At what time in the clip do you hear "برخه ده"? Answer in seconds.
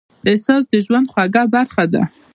1.55-2.03